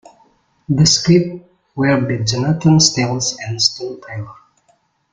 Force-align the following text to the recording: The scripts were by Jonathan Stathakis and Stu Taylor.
The 0.67 0.87
scripts 0.87 1.45
were 1.75 2.01
by 2.01 2.23
Jonathan 2.23 2.79
Stathakis 2.79 3.35
and 3.45 3.61
Stu 3.61 4.01
Taylor. 4.07 4.33